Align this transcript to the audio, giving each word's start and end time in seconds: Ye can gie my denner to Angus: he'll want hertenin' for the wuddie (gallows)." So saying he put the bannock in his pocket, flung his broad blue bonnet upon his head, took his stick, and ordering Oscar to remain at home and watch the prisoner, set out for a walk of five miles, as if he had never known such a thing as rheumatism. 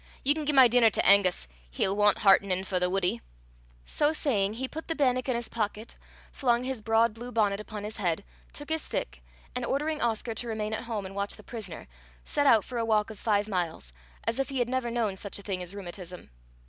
Ye 0.23 0.33
can 0.33 0.47
gie 0.47 0.51
my 0.53 0.67
denner 0.67 0.89
to 0.89 1.05
Angus: 1.05 1.47
he'll 1.69 1.95
want 1.95 2.17
hertenin' 2.17 2.63
for 2.63 2.79
the 2.79 2.89
wuddie 2.89 3.17
(gallows)." 3.17 3.21
So 3.85 4.13
saying 4.13 4.53
he 4.53 4.67
put 4.67 4.87
the 4.87 4.95
bannock 4.95 5.29
in 5.29 5.35
his 5.35 5.47
pocket, 5.49 5.95
flung 6.31 6.63
his 6.63 6.81
broad 6.81 7.13
blue 7.13 7.31
bonnet 7.31 7.59
upon 7.59 7.83
his 7.83 7.97
head, 7.97 8.23
took 8.51 8.69
his 8.69 8.81
stick, 8.81 9.21
and 9.55 9.63
ordering 9.63 10.01
Oscar 10.01 10.33
to 10.33 10.47
remain 10.47 10.73
at 10.73 10.85
home 10.85 11.05
and 11.05 11.13
watch 11.13 11.35
the 11.35 11.43
prisoner, 11.43 11.87
set 12.25 12.47
out 12.47 12.65
for 12.65 12.79
a 12.79 12.83
walk 12.85 13.11
of 13.11 13.19
five 13.19 13.47
miles, 13.47 13.93
as 14.23 14.39
if 14.39 14.49
he 14.49 14.57
had 14.57 14.69
never 14.69 14.89
known 14.89 15.17
such 15.17 15.37
a 15.37 15.43
thing 15.43 15.61
as 15.61 15.75
rheumatism. 15.75 16.31